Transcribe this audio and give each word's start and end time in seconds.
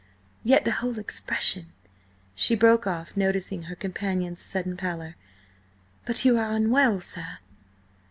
Yet 0.43 0.65
the 0.65 0.71
whole 0.81 0.97
expression—" 0.97 1.73
She 2.33 2.55
broke 2.55 2.87
off, 2.87 3.15
noticing 3.15 3.61
her 3.65 3.75
companion's 3.75 4.41
sudden 4.41 4.75
pallor. 4.75 5.15
"But 6.05 6.25
you 6.25 6.39
are 6.39 6.53
unwell, 6.53 7.01
sir?" 7.01 7.37